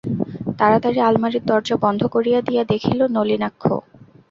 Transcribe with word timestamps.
তাড়াতাড়ি 0.59 0.99
আলমারির 1.01 1.43
দরজা 1.45 1.75
বন্ধ 1.83 2.01
করিয়া 2.05 2.39
দিয়া 2.41 2.63
দেখিল, 2.63 2.99
নলিনাক্ষ। 3.15 3.63